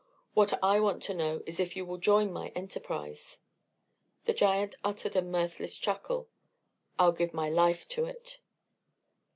[0.33, 3.39] What I want to know is if you will join my enterprise."
[4.25, 6.27] The giant uttered a mirthless chuckle.
[6.97, 8.39] "I'll give my life to it."